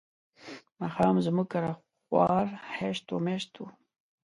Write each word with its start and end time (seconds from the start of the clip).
ماښام 0.79 1.15
زموږ 1.25 1.47
کره 1.53 1.71
خوار 2.05 2.45
هشت 2.75 3.05
و 3.11 3.15
مشت 3.25 3.51
وو. 3.57 3.67